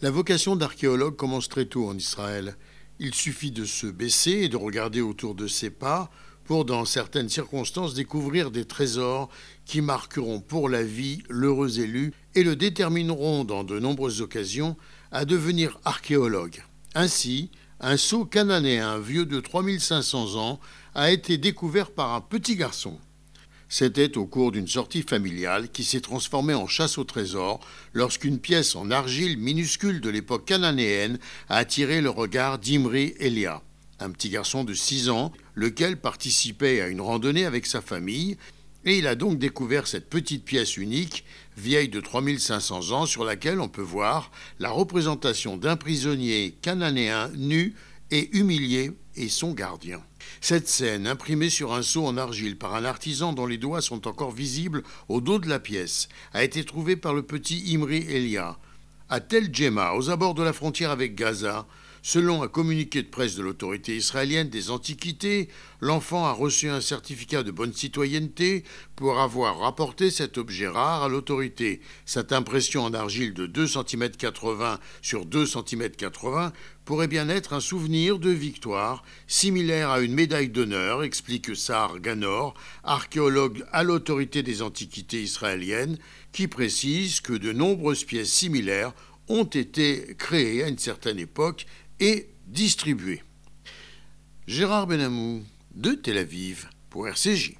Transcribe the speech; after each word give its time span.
La 0.00 0.12
vocation 0.12 0.54
d'archéologue 0.54 1.16
commence 1.16 1.48
très 1.48 1.64
tôt 1.64 1.88
en 1.88 1.96
Israël. 1.96 2.56
Il 3.00 3.14
suffit 3.14 3.50
de 3.50 3.64
se 3.64 3.88
baisser 3.88 4.30
et 4.30 4.48
de 4.48 4.56
regarder 4.56 5.00
autour 5.00 5.34
de 5.34 5.48
ses 5.48 5.70
pas 5.70 6.08
pour, 6.44 6.64
dans 6.64 6.84
certaines 6.84 7.28
circonstances, 7.28 7.94
découvrir 7.94 8.52
des 8.52 8.64
trésors 8.64 9.28
qui 9.64 9.80
marqueront 9.80 10.40
pour 10.40 10.68
la 10.68 10.84
vie 10.84 11.24
l'heureux 11.28 11.80
élu 11.80 12.12
et 12.36 12.44
le 12.44 12.54
détermineront 12.54 13.42
dans 13.42 13.64
de 13.64 13.80
nombreuses 13.80 14.20
occasions 14.20 14.76
à 15.10 15.24
devenir 15.24 15.80
archéologue. 15.84 16.62
Ainsi, 16.94 17.50
un 17.80 17.96
sceau 17.96 18.24
cananéen 18.24 19.00
vieux 19.00 19.26
de 19.26 19.40
3500 19.40 20.36
ans 20.36 20.60
a 20.94 21.10
été 21.10 21.38
découvert 21.38 21.90
par 21.90 22.14
un 22.14 22.20
petit 22.20 22.54
garçon. 22.54 23.00
C'était 23.70 24.16
au 24.16 24.24
cours 24.24 24.50
d'une 24.50 24.66
sortie 24.66 25.02
familiale 25.02 25.70
qui 25.70 25.84
s'est 25.84 26.00
transformée 26.00 26.54
en 26.54 26.66
chasse 26.66 26.96
au 26.96 27.04
trésor 27.04 27.60
lorsqu'une 27.92 28.38
pièce 28.38 28.74
en 28.74 28.90
argile 28.90 29.36
minuscule 29.36 30.00
de 30.00 30.08
l'époque 30.08 30.46
cananéenne 30.46 31.18
a 31.50 31.56
attiré 31.56 32.00
le 32.00 32.08
regard 32.08 32.58
d'Imri 32.58 33.14
Elia, 33.20 33.62
un 34.00 34.10
petit 34.10 34.30
garçon 34.30 34.64
de 34.64 34.72
6 34.72 35.10
ans, 35.10 35.32
lequel 35.54 35.98
participait 35.98 36.80
à 36.80 36.88
une 36.88 37.02
randonnée 37.02 37.44
avec 37.44 37.66
sa 37.66 37.82
famille, 37.82 38.38
et 38.86 38.96
il 38.96 39.06
a 39.06 39.14
donc 39.14 39.38
découvert 39.38 39.86
cette 39.86 40.08
petite 40.08 40.46
pièce 40.46 40.78
unique, 40.78 41.24
vieille 41.58 41.90
de 41.90 42.00
3500 42.00 42.92
ans, 42.92 43.04
sur 43.04 43.24
laquelle 43.24 43.60
on 43.60 43.68
peut 43.68 43.82
voir 43.82 44.30
la 44.60 44.70
représentation 44.70 45.58
d'un 45.58 45.76
prisonnier 45.76 46.56
cananéen 46.62 47.30
nu 47.36 47.74
et 48.10 48.36
humilié 48.36 48.92
et 49.16 49.28
son 49.28 49.52
gardien. 49.52 50.00
Cette 50.40 50.68
scène, 50.68 51.06
imprimée 51.06 51.50
sur 51.50 51.72
un 51.74 51.82
seau 51.82 52.06
en 52.06 52.16
argile 52.16 52.56
par 52.56 52.74
un 52.74 52.84
artisan 52.84 53.32
dont 53.32 53.46
les 53.46 53.58
doigts 53.58 53.80
sont 53.80 54.06
encore 54.06 54.30
visibles 54.30 54.82
au 55.08 55.20
dos 55.20 55.38
de 55.38 55.48
la 55.48 55.58
pièce, 55.58 56.08
a 56.32 56.44
été 56.44 56.64
trouvée 56.64 56.96
par 56.96 57.14
le 57.14 57.22
petit 57.22 57.74
Imri 57.74 58.06
Elia. 58.08 58.58
À 59.08 59.20
Tel 59.20 59.52
Djemma, 59.52 59.94
aux 59.94 60.10
abords 60.10 60.34
de 60.34 60.42
la 60.42 60.52
frontière 60.52 60.90
avec 60.90 61.14
Gaza, 61.14 61.66
Selon 62.02 62.42
un 62.42 62.48
communiqué 62.48 63.02
de 63.02 63.08
presse 63.08 63.34
de 63.34 63.42
l'autorité 63.42 63.96
israélienne 63.96 64.48
des 64.48 64.70
Antiquités, 64.70 65.48
l'enfant 65.80 66.26
a 66.26 66.32
reçu 66.32 66.68
un 66.68 66.80
certificat 66.80 67.42
de 67.42 67.50
bonne 67.50 67.72
citoyenneté 67.72 68.64
pour 68.96 69.20
avoir 69.20 69.58
rapporté 69.58 70.10
cet 70.10 70.38
objet 70.38 70.68
rare 70.68 71.02
à 71.02 71.08
l'autorité. 71.08 71.80
Cette 72.06 72.32
impression 72.32 72.84
en 72.84 72.94
argile 72.94 73.34
de 73.34 73.46
2 73.46 73.66
cm 73.66 74.10
80 74.10 74.78
sur 75.02 75.26
2 75.26 75.46
cm 75.46 75.90
80 75.90 76.52
pourrait 76.84 77.08
bien 77.08 77.28
être 77.28 77.52
un 77.52 77.60
souvenir 77.60 78.18
de 78.18 78.30
victoire, 78.30 79.02
similaire 79.26 79.90
à 79.90 80.00
une 80.00 80.14
médaille 80.14 80.48
d'honneur, 80.48 81.02
explique 81.02 81.54
Sahar 81.54 82.00
Ganor, 82.00 82.54
archéologue 82.82 83.64
à 83.72 83.82
l'autorité 83.82 84.42
des 84.42 84.62
Antiquités 84.62 85.22
israéliennes, 85.22 85.98
qui 86.32 86.48
précise 86.48 87.20
que 87.20 87.34
de 87.34 87.52
nombreuses 87.52 88.04
pièces 88.04 88.32
similaires 88.32 88.94
ont 89.28 89.44
été 89.44 90.14
créées 90.16 90.64
à 90.64 90.68
une 90.68 90.78
certaine 90.78 91.18
époque 91.18 91.66
et 92.00 92.28
distribué. 92.46 93.22
Gérard 94.46 94.86
Benamou 94.86 95.44
de 95.74 95.92
Tel 95.92 96.18
Aviv 96.18 96.68
pour 96.90 97.08
RCJ. 97.08 97.54